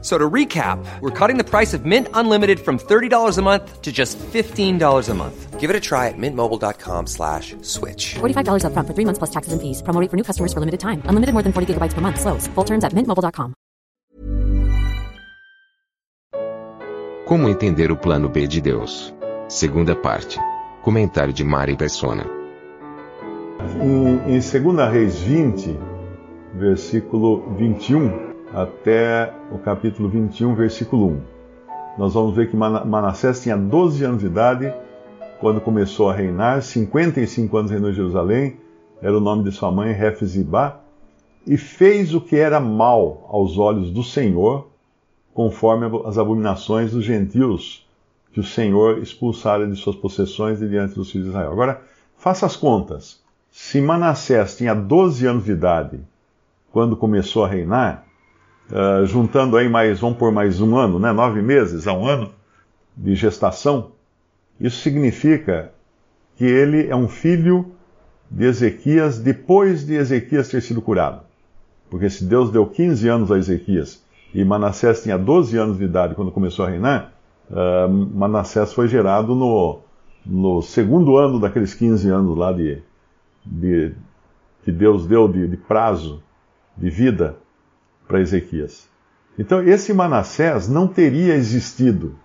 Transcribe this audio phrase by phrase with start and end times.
[0.00, 3.90] So to recap, we're cutting the price of Mint Unlimited from $30 a month to
[3.90, 5.58] just $15 a month.
[5.58, 8.14] Give it a try at mintmobile.com slash switch.
[8.20, 9.82] $45 upfront for three months plus taxes and fees.
[9.82, 11.02] Promo rate for new customers for limited time.
[11.06, 12.20] Unlimited more than 40 gigabytes per month.
[12.20, 12.46] Slows.
[12.54, 13.54] Full terms at mintmobile.com.
[17.26, 19.12] Como entender o plano B de Deus?
[19.48, 20.38] Segunda parte.
[20.82, 22.24] Comentário de Mari Persona.
[23.82, 25.76] Em, em 2 Reis 20,
[26.54, 31.20] versículo 21 até o capítulo 21, versículo 1.
[31.98, 34.72] Nós vamos ver que Manassés tinha 12 anos de idade
[35.40, 38.56] quando começou a reinar, 55 anos reinou em Jerusalém,
[39.00, 40.80] era o nome de sua mãe, Refzibá,
[41.46, 44.68] e fez o que era mal aos olhos do Senhor,
[45.32, 47.86] conforme as abominações dos gentios
[48.32, 51.52] que o Senhor expulsara de suas possessões e diante dos filhos de Israel.
[51.52, 51.80] Agora,
[52.16, 53.20] faça as contas.
[53.50, 56.00] Se Manassés tinha 12 anos de idade
[56.72, 58.07] quando começou a reinar,
[58.70, 62.30] uh, juntando aí mais, vamos por mais um ano, né, nove meses a um ano
[62.96, 63.92] de gestação,
[64.60, 65.72] isso significa
[66.36, 67.72] que ele é um filho
[68.30, 71.22] de Ezequias depois de Ezequias ter sido curado.
[71.90, 74.02] Porque se Deus deu 15 anos a Ezequias
[74.34, 77.12] e Manassés tinha 12 anos de idade quando começou a reinar,
[77.50, 79.80] uh, Manassés foi gerado no,
[80.26, 82.82] no segundo ano daqueles 15 anos lá de,
[83.44, 83.94] de
[84.64, 86.22] que Deus deu de, de prazo
[86.76, 87.36] de vida
[88.08, 88.88] para Ezequias.
[89.38, 92.16] Então, esse Manassés não teria existido.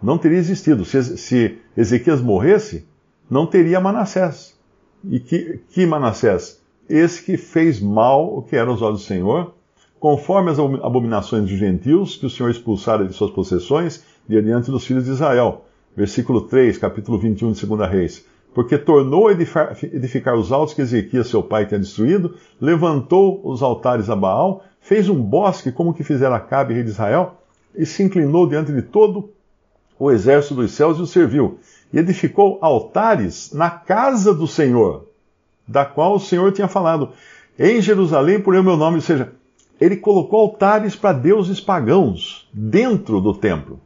[0.00, 0.84] Não teria existido.
[0.84, 2.86] Se, Ezequias morresse,
[3.28, 4.56] não teria Manassés.
[5.02, 6.62] E que, que Manassés?
[6.88, 9.54] Esse que fez mal o que era aos olhos do Senhor,
[9.98, 15.06] conforme as abominações dos gentios, que o Senhor expulsara de suas possessões, diante dos filhos
[15.06, 15.64] de Israel.
[15.96, 18.24] Versículo 3, capítulo 21 de 2 Reis
[18.54, 24.14] porque tornou edificar os altos que Ezequias, seu pai, tinha destruído, levantou os altares a
[24.14, 27.34] Baal, fez um bosque como que fizera Acabe, rei de Israel,
[27.74, 29.30] e se inclinou diante de todo
[29.98, 31.58] o exército dos céus e o serviu.
[31.92, 35.08] E edificou altares na casa do Senhor,
[35.66, 37.10] da qual o Senhor tinha falado.
[37.58, 39.32] Em Jerusalém, por meu nome, ou seja,
[39.80, 43.80] ele colocou altares para deuses pagãos dentro do templo.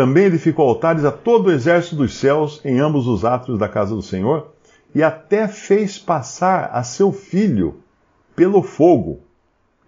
[0.00, 3.94] Também edificou altares a todo o exército dos céus em ambos os átrios da casa
[3.94, 4.46] do Senhor,
[4.94, 7.80] e até fez passar a seu filho
[8.34, 9.20] pelo fogo.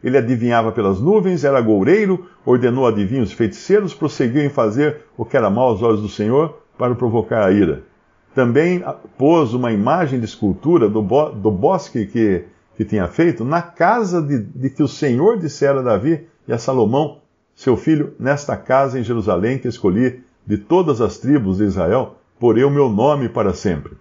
[0.04, 5.48] Ele adivinhava pelas nuvens, era goureiro, ordenou adivinhos feiticeiros, prosseguiu em fazer o que era
[5.48, 7.82] mal aos olhos do Senhor, para provocar a ira.
[8.34, 8.84] Também
[9.16, 12.44] pôs uma imagem de escultura do, bo do bosque que,
[12.76, 16.58] que tinha feito na casa de, de que o Senhor dissera a Davi e a
[16.58, 17.21] Salomão,
[17.54, 22.64] seu filho, nesta casa em Jerusalém que escolhi de todas as tribos de Israel, porei
[22.64, 23.92] o meu nome para sempre.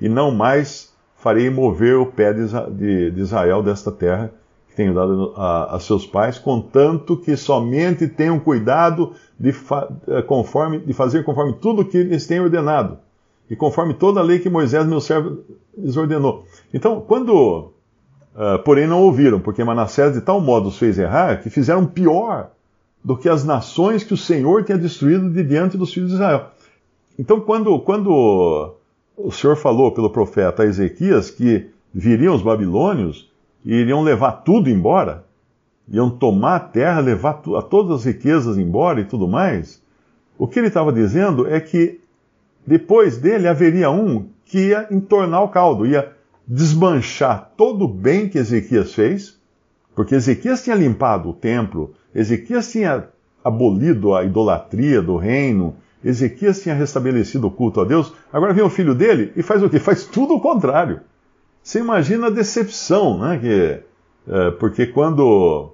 [0.00, 4.32] E não mais farei mover o pé de Israel desta terra
[4.70, 10.78] que tenho dado a, a seus pais, contanto que somente tenham cuidado de, eh, conforme,
[10.78, 12.98] de fazer conforme tudo o que eles têm ordenado,
[13.50, 15.40] e conforme toda a lei que Moisés, meu servo,
[15.76, 16.44] lhes ordenou.
[16.72, 17.72] Então, quando,
[18.36, 22.52] uh, porém, não ouviram, porque Manassés de tal modo os fez errar, que fizeram pior
[23.02, 26.50] do que as nações que o Senhor tinha destruído de diante dos filhos de Israel.
[27.18, 28.74] Então, quando, quando
[29.16, 33.30] o Senhor falou pelo profeta Ezequias que viriam os babilônios
[33.64, 35.24] e iriam levar tudo embora,
[35.88, 39.82] iam tomar a terra, levar a todas as riquezas embora e tudo mais,
[40.38, 42.00] o que ele estava dizendo é que
[42.66, 46.12] depois dele haveria um que ia entornar o caldo, ia
[46.46, 49.38] desmanchar todo o bem que Ezequias fez,
[49.94, 53.08] porque Ezequias tinha limpado o templo, Ezequias tinha
[53.44, 58.70] abolido a idolatria do reino, Ezequias tinha restabelecido o culto a Deus, agora vem o
[58.70, 59.78] filho dele e faz o quê?
[59.78, 61.00] Faz tudo o contrário.
[61.62, 63.38] Você imagina a decepção, né?
[63.38, 63.80] Que,
[64.32, 65.72] é, porque quando,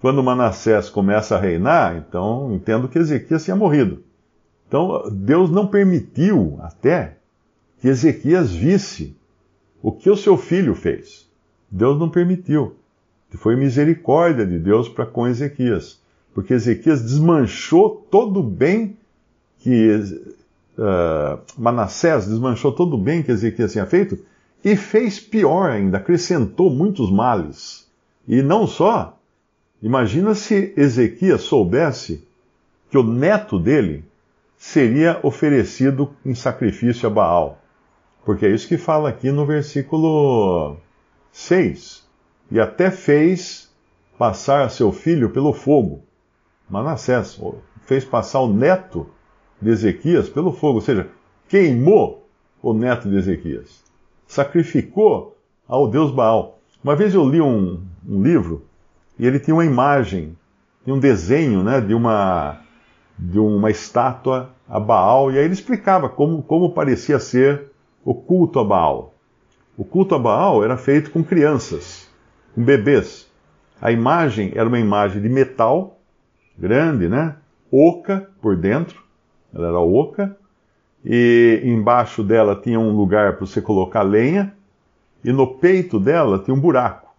[0.00, 4.02] quando Manassés começa a reinar, então entendo que Ezequias tinha morrido.
[4.66, 7.18] Então Deus não permitiu até
[7.80, 9.16] que Ezequias visse
[9.80, 11.30] o que o seu filho fez.
[11.70, 12.76] Deus não permitiu.
[13.36, 16.00] Foi misericórdia de Deus para com Ezequias,
[16.34, 18.96] porque Ezequias desmanchou todo o bem
[19.58, 19.88] que
[20.78, 24.18] uh, Manassés desmanchou todo o bem que Ezequias tinha feito
[24.64, 27.88] e fez pior ainda, acrescentou muitos males.
[28.28, 29.18] E não só,
[29.82, 32.26] imagina se Ezequias soubesse
[32.90, 34.04] que o neto dele
[34.58, 37.58] seria oferecido em sacrifício a Baal.
[38.24, 40.76] Porque é isso que fala aqui no versículo
[41.32, 42.01] 6
[42.52, 43.72] e até fez
[44.18, 46.02] passar seu filho pelo fogo.
[46.68, 47.40] Manassés
[47.86, 49.06] fez passar o neto
[49.60, 51.08] de Ezequias pelo fogo, ou seja,
[51.48, 52.28] queimou
[52.62, 53.82] o neto de Ezequias.
[54.26, 55.34] Sacrificou
[55.66, 56.58] ao deus Baal.
[56.84, 58.66] Uma vez eu li um, um livro
[59.18, 60.36] e ele tinha uma imagem,
[60.84, 62.60] tinha um desenho né, de, uma,
[63.18, 67.70] de uma estátua a Baal, e aí ele explicava como, como parecia ser
[68.04, 69.14] o culto a Baal.
[69.74, 72.11] O culto a Baal era feito com crianças,
[72.56, 73.30] bebês.
[73.80, 75.98] A imagem era uma imagem de metal,
[76.58, 77.36] grande, né?
[77.70, 79.02] Oca por dentro,
[79.54, 80.36] ela era oca,
[81.04, 84.54] e embaixo dela tinha um lugar para você colocar lenha,
[85.24, 87.12] e no peito dela tinha um buraco.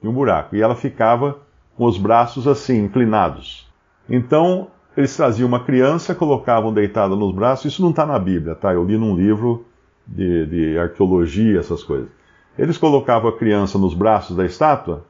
[0.00, 0.54] Tinha um buraco.
[0.54, 1.38] E ela ficava
[1.76, 3.66] com os braços assim, inclinados.
[4.08, 7.72] Então, eles traziam uma criança, colocavam deitada nos braços.
[7.72, 8.72] Isso não está na Bíblia, tá?
[8.72, 9.66] Eu li num livro
[10.06, 12.08] de, de arqueologia, essas coisas.
[12.58, 15.04] Eles colocavam a criança nos braços da estátua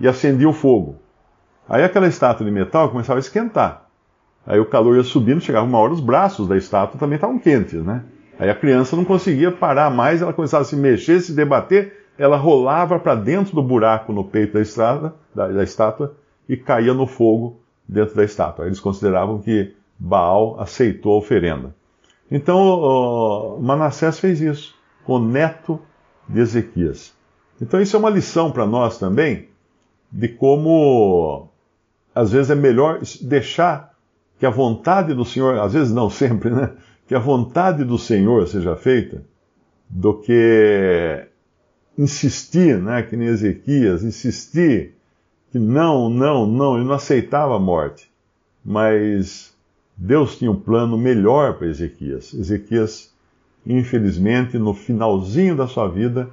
[0.00, 0.96] e acendiam fogo.
[1.68, 3.88] Aí aquela estátua de metal começava a esquentar.
[4.46, 7.84] Aí o calor ia subindo, chegava uma hora, os braços da estátua também estavam quentes,
[7.84, 8.04] né?
[8.38, 12.36] Aí a criança não conseguia parar mais, ela começava a se mexer, se debater, ela
[12.36, 16.14] rolava para dentro do buraco no peito da, estrada, da, da estátua
[16.48, 18.66] e caía no fogo dentro da estátua.
[18.66, 21.74] Eles consideravam que Baal aceitou a oferenda.
[22.30, 24.74] Então Manassés fez isso
[25.04, 25.80] com o neto
[26.28, 27.12] de Ezequias.
[27.60, 29.48] Então isso é uma lição para nós também
[30.10, 31.48] de como
[32.14, 33.94] às vezes é melhor deixar
[34.38, 36.72] que a vontade do Senhor, às vezes não sempre, né?
[37.06, 39.22] Que a vontade do Senhor seja feita,
[39.88, 41.26] do que
[41.96, 43.02] insistir, né?
[43.02, 44.94] Que nem Ezequias, insistir
[45.50, 48.10] que não, não, não, ele não aceitava a morte.
[48.64, 49.54] Mas
[49.96, 52.34] Deus tinha um plano melhor para Ezequias.
[52.34, 53.12] Ezequias,
[53.66, 56.28] infelizmente, no finalzinho da sua vida,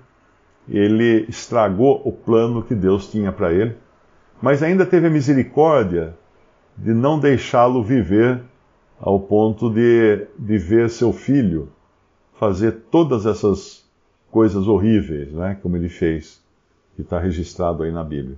[0.68, 3.75] ele estragou o plano que Deus tinha para ele,
[4.42, 6.16] mas ainda teve a misericórdia
[6.77, 8.42] de não deixá-lo viver
[9.00, 11.69] ao ponto de, de ver seu filho
[12.39, 13.86] fazer todas essas
[14.30, 16.42] coisas horríveis, né, como ele fez,
[16.95, 18.38] que está registrado aí na Bíblia.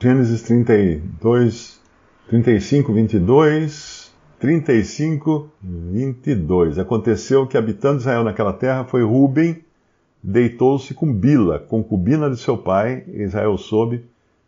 [0.00, 1.80] Gênesis 32,
[2.28, 4.03] 35, 22,
[4.44, 6.78] 35, 22.
[6.78, 9.64] Aconteceu que habitando Israel naquela terra foi Ruben,
[10.22, 14.04] deitou-se com Bila, concubina de seu pai, Israel soube,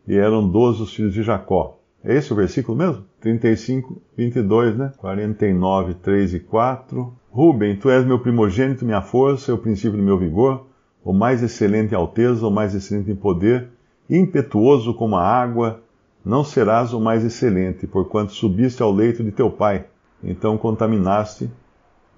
[0.07, 1.79] e eram doze os filhos de Jacó.
[2.03, 3.05] É esse o versículo mesmo?
[3.21, 4.93] 35, 22, né?
[4.97, 7.11] 49, 3 e 4.
[7.31, 10.67] Ruben, tu és meu primogênito, minha força, o princípio do meu vigor,
[11.03, 13.69] o mais excelente em alteza, o mais excelente em poder,
[14.07, 15.81] impetuoso como a água,
[16.27, 19.85] não serás o mais excelente, porquanto subiste ao leito de teu pai.
[20.23, 21.49] Então contaminaste,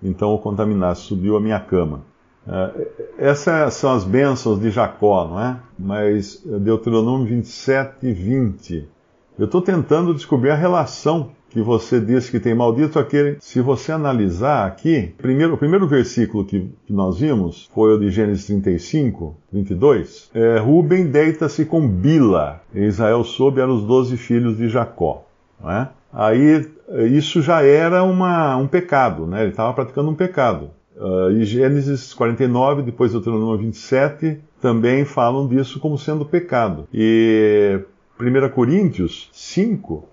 [0.02, 2.02] então o contaminaste, subiu a minha cama.
[2.48, 5.60] Uh, essas são as bênçãos de Jacó, não é?
[5.78, 8.90] Mas Deuteronômio 27, 20.
[9.40, 13.38] Eu estou tentando descobrir a relação que você disse que tem maldito aquele.
[13.40, 18.12] Se você analisar aqui, primeiro, o primeiro versículo que, que nós vimos foi o de
[18.12, 20.30] Gênesis 35, 22.
[20.34, 22.62] É, Ruben deita-se com Bila.
[22.76, 25.24] Israel soube eram os doze filhos de Jacó.
[25.66, 25.88] É?
[26.12, 26.70] Aí
[27.12, 29.44] isso já era uma, um pecado, né?
[29.44, 30.72] ele estava praticando um pecado.
[30.98, 36.90] Uh, e Gênesis 49, depois Deuteronômio 27, também falam disso como sendo pecado.
[36.94, 37.80] E
[38.20, 40.04] 1 Coríntios 5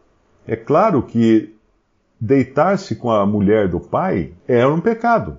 [0.46, 1.52] é claro que
[2.20, 5.38] deitar-se com a mulher do pai era um pecado,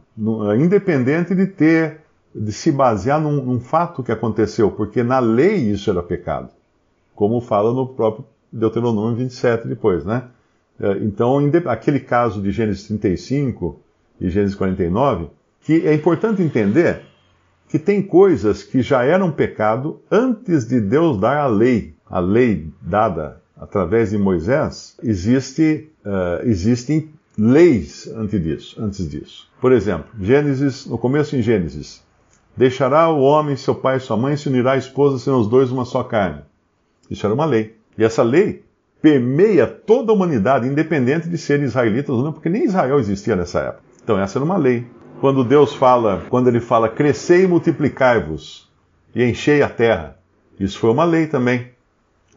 [0.60, 2.02] independente de ter,
[2.36, 6.50] de se basear num, num fato que aconteceu, porque na lei isso era pecado,
[7.16, 10.24] como fala no próprio Deuteronômio 27 depois, né?
[10.80, 13.80] É, então, aquele caso de Gênesis 35
[14.20, 15.30] e Gênesis 49,
[15.62, 17.02] que é importante entender
[17.68, 22.70] que tem coisas que já eram pecado antes de Deus dar a lei, a lei
[22.82, 29.50] dada através de Moisés, existe, uh, existem leis antes disso, antes disso.
[29.60, 32.04] Por exemplo, Gênesis, no começo em Gênesis,
[32.56, 35.72] deixará o homem seu pai e sua mãe, se unirá à esposa, serão os dois
[35.72, 36.42] uma só carne.
[37.10, 37.76] Isso era uma lei.
[37.98, 38.64] E essa lei
[39.02, 43.60] permeia toda a humanidade, independente de ser israelitas ou não, porque nem Israel existia nessa
[43.60, 43.84] época.
[44.04, 44.86] Então essa era uma lei.
[45.20, 48.70] Quando Deus fala, quando ele fala, crescei e multiplicai-vos
[49.16, 50.20] e enchei a terra,
[50.60, 51.72] isso foi uma lei também.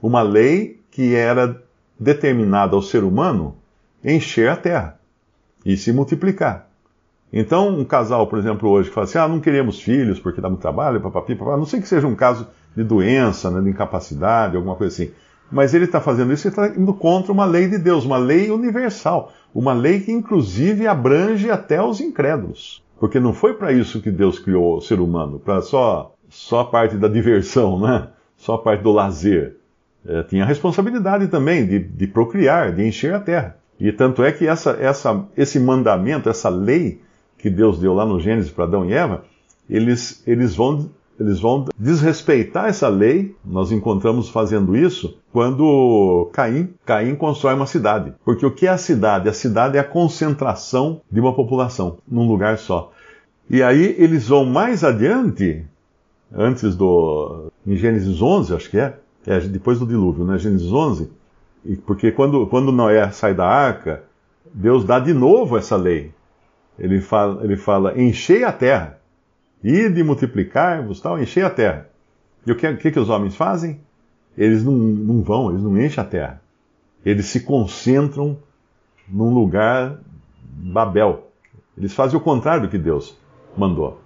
[0.02, 1.62] Uma lei que era
[1.98, 3.56] determinada ao ser humano
[4.02, 4.98] encher a terra
[5.64, 6.70] e se multiplicar.
[7.30, 10.48] Então, um casal, por exemplo, hoje que fala assim: ah, não queremos filhos porque dá
[10.48, 14.56] muito trabalho, papapi, papapá, não sei que seja um caso de doença, né, de incapacidade,
[14.56, 15.12] alguma coisa assim.
[15.52, 18.50] Mas ele está fazendo isso e está indo contra uma lei de Deus, uma lei
[18.50, 22.82] universal, uma lei que inclusive abrange até os incrédulos.
[22.98, 26.64] Porque não foi para isso que Deus criou o ser humano, para só, só a
[26.64, 28.08] parte da diversão, né?
[28.36, 29.56] só a parte do lazer.
[30.06, 33.56] eh, tinha a responsabilidade também de, de, procriar, de encher a terra.
[33.78, 37.00] E tanto é que essa, essa, esse mandamento, essa lei
[37.38, 39.24] que Deus deu lá no Gênesis para Adão e Eva,
[39.68, 40.90] eles, eles, vão,
[41.20, 43.36] eles vão desrespeitar essa lei.
[43.44, 48.14] Nós encontramos fazendo isso quando Caim, Caim constrói uma cidade.
[48.24, 49.28] Porque o que é a cidade?
[49.28, 52.90] A cidade é a concentração de uma população num lugar só.
[53.50, 55.62] E aí eles vão mais adiante,
[56.32, 57.50] antes do.
[57.66, 58.96] em Gênesis 11, acho que é,
[59.26, 60.38] é depois do dilúvio, né?
[60.38, 61.10] Gênesis 11,
[61.84, 64.04] porque quando, quando Noé sai da arca,
[64.54, 66.12] Deus dá de novo essa lei.
[66.78, 68.99] Ele fala, ele fala enchei a terra,
[69.62, 71.88] e de multiplicar-vos, tal, enchei a terra.
[72.46, 73.80] E o que, que, que os homens fazem?
[74.36, 76.42] Eles não, não vão, eles não enchem a terra.
[77.04, 78.38] Eles se concentram
[79.08, 79.98] num lugar
[80.42, 81.30] Babel.
[81.76, 83.16] Eles fazem o contrário do que Deus
[83.56, 84.00] mandou.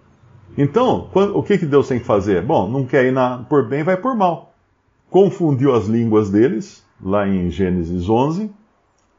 [0.57, 2.43] Então, o que, que Deus tem que fazer?
[2.43, 4.55] Bom, não quer ir na, por bem, vai por mal.
[5.11, 8.51] Confundiu as línguas deles, lá em Gênesis 11,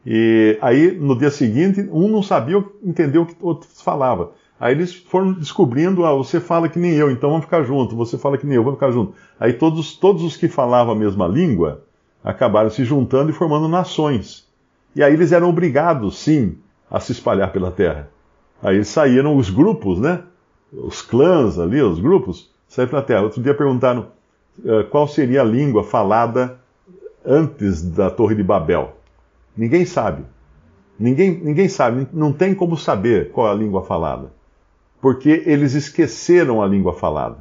[0.06, 4.32] e aí no dia seguinte, um não sabia entender o que o outro falava.
[4.60, 8.18] Aí eles foram descobrindo, ah, você fala que nem eu, então vamos ficar junto, você
[8.18, 9.14] fala que nem eu, vamos ficar junto.
[9.40, 11.84] Aí todos, todos os que falavam a mesma língua
[12.24, 14.48] acabaram se juntando e formando nações.
[14.96, 16.58] E aí eles eram obrigados, sim,
[16.90, 18.10] a se espalhar pela terra.
[18.64, 20.24] Aí saíram os grupos, né?
[20.72, 23.24] Os clãs ali, os grupos, saíram pela terra.
[23.24, 24.08] Outro dia perguntaram
[24.60, 26.58] uh, qual seria a língua falada
[27.26, 28.96] antes da Torre de Babel.
[29.56, 30.24] Ninguém sabe.
[30.98, 34.32] Ninguém, ninguém sabe, não tem como saber qual é a língua falada.
[35.06, 37.38] Porque eles esqueceram a língua falada.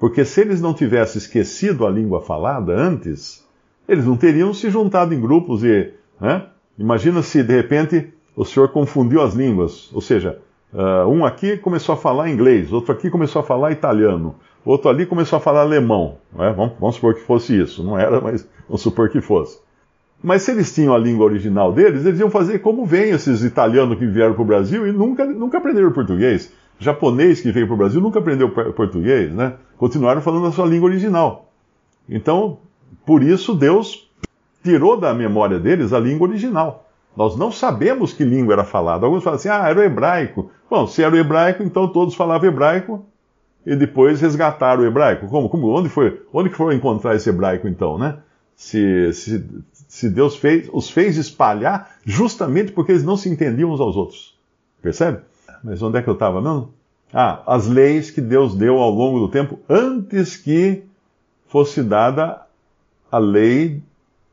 [0.00, 3.46] Porque se eles não tivessem esquecido a língua falada antes,
[3.88, 5.92] eles não teriam se juntado em grupos e.
[6.20, 6.46] Né?
[6.76, 9.88] Imagina se de repente o senhor confundiu as línguas.
[9.94, 10.40] Ou seja,
[10.74, 15.06] uh, um aqui começou a falar inglês, outro aqui começou a falar italiano, outro ali
[15.06, 16.16] começou a falar alemão.
[16.32, 16.52] Né?
[16.56, 17.84] Vamos, vamos supor que fosse isso.
[17.84, 19.60] Não era, mas vamos supor que fosse.
[20.20, 23.96] Mas se eles tinham a língua original deles, eles iam fazer como vêm esses italianos
[24.00, 26.52] que vieram para o Brasil e nunca, nunca aprenderam português.
[26.78, 29.54] Japonês que veio para o Brasil nunca aprendeu português, né?
[29.76, 31.50] Continuaram falando a sua língua original.
[32.08, 32.58] Então,
[33.04, 34.08] por isso Deus
[34.62, 36.86] tirou da memória deles a língua original.
[37.16, 39.04] Nós não sabemos que língua era falada.
[39.04, 40.50] Alguns falam assim, ah, era o hebraico.
[40.70, 43.04] Bom, se era o hebraico, então todos falavam hebraico
[43.66, 45.26] e depois resgataram o hebraico.
[45.26, 45.48] Como?
[45.48, 45.68] Como?
[45.68, 46.22] Onde foi?
[46.32, 48.18] Onde que foram encontrar esse hebraico então, né?
[48.54, 53.80] Se, se, se Deus fez, os fez espalhar justamente porque eles não se entendiam uns
[53.80, 54.38] aos outros.
[54.80, 55.18] Percebe?
[55.62, 56.40] Mas onde é que eu estava?
[57.12, 60.84] Ah, as leis que Deus deu ao longo do tempo antes que
[61.46, 62.42] fosse dada
[63.10, 63.82] a lei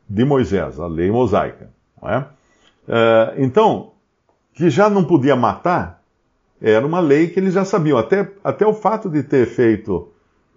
[0.08, 1.70] de Moisés, a lei mosaica.
[2.02, 2.18] É?
[2.18, 2.24] Uh,
[3.38, 3.92] então,
[4.54, 6.02] que já não podia matar,
[6.60, 7.98] era uma lei que eles já sabiam.
[7.98, 10.08] Até, até o fato de ter feito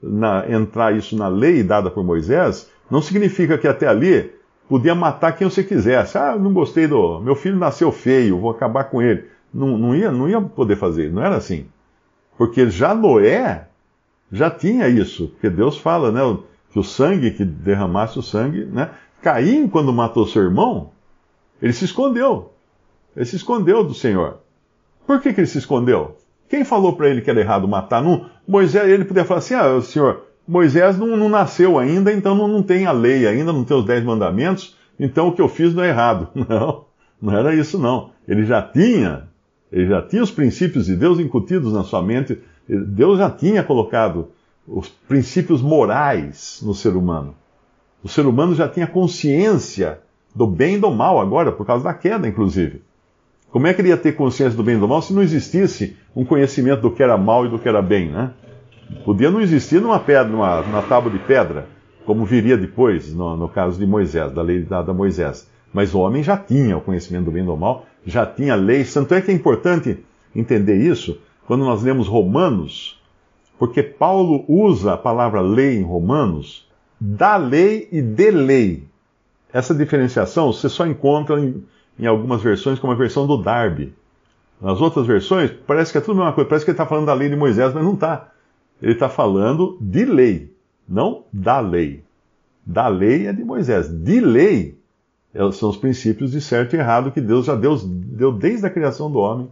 [0.02, 4.32] na, entrar isso na lei dada por Moisés, não significa que até ali
[4.68, 6.18] podia matar quem você quisesse.
[6.18, 7.20] Ah, não gostei do.
[7.20, 9.26] Meu filho nasceu feio, vou acabar com ele.
[9.54, 11.66] Não, não, ia, não ia poder fazer, não era assim.
[12.38, 13.68] Porque já Noé
[14.32, 15.30] já tinha isso.
[15.30, 16.22] Porque Deus fala, né?
[16.72, 18.92] Que o sangue, que derramasse o sangue, né?
[19.22, 20.92] Caim, quando matou seu irmão,
[21.62, 22.54] ele se escondeu.
[23.16, 24.38] Ele se escondeu do Senhor.
[25.06, 26.16] Por que, que ele se escondeu?
[26.48, 28.02] Quem falou para ele que era errado matar?
[28.02, 32.48] Não, Moisés, ele podia falar assim: ah, Senhor, Moisés não, não nasceu ainda, então não,
[32.48, 35.74] não, tem a lei ainda, não tem os dez mandamentos, então o que eu fiz
[35.74, 36.28] não é errado.
[36.50, 36.86] Não,
[37.22, 38.12] não era isso não.
[38.26, 39.28] Ele já tinha,
[39.72, 42.40] ele já tinha os princípios de Deus incutidos na sua mente.
[42.68, 44.30] Deus já tinha colocado
[44.68, 47.36] os princípios morais no ser humano.
[48.04, 50.00] O ser humano já tinha consciência
[50.34, 52.82] do bem e do mal agora, por causa da queda, inclusive.
[53.52, 55.98] Como é que ele ia ter consciência do bem e do mal se não existisse
[56.16, 58.32] um conhecimento do que era mal e do que era bem, né?
[59.04, 61.68] Podia não existir numa pedra, numa, numa tábua de pedra,
[62.06, 65.50] como viria depois, no, no caso de Moisés, da lei dada a Moisés.
[65.74, 68.94] Mas o homem já tinha o conhecimento do bem e do mal, já tinha leis.
[68.94, 70.04] Tanto é que é importante
[70.36, 73.02] entender isso quando nós lemos Romanos,
[73.58, 76.68] porque Paulo usa a palavra lei em Romanos,
[77.00, 78.84] da lei e de lei.
[79.52, 81.64] Essa diferenciação você só encontra em,
[81.98, 83.94] em algumas versões, como a versão do Darby.
[84.62, 87.08] Nas outras versões, parece que é tudo a mesma coisa, parece que ele está falando
[87.08, 88.30] da lei de Moisés, mas não está.
[88.82, 90.54] Ele está falando de lei,
[90.88, 92.04] não da lei.
[92.66, 93.90] Da lei é de Moisés.
[93.90, 94.79] De lei
[95.54, 99.12] são os princípios de certo e errado que Deus já deu, deu desde a criação
[99.12, 99.50] do homem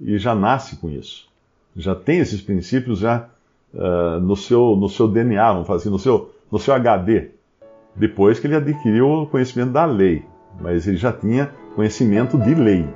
[0.00, 1.26] e já nasce com isso.
[1.74, 3.28] Já tem esses princípios já
[3.74, 7.30] uh, no, seu, no seu DNA, vamos falar assim, no seu, no seu HD.
[7.94, 10.24] Depois que ele adquiriu o conhecimento da lei.
[10.60, 12.86] Mas ele já tinha conhecimento de lei.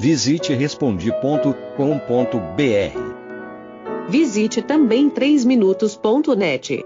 [0.00, 3.09] Visite respondi.com.br.
[4.10, 6.84] Visite também 3minutos.net.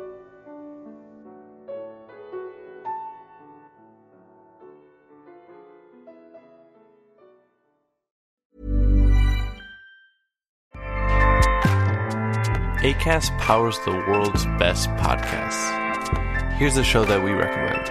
[12.82, 15.72] ACAST powers the world's best podcasts.
[16.58, 17.86] Here's a show that we recommend.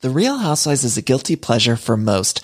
[0.00, 2.43] The Real Housewives is a guilty pleasure for most,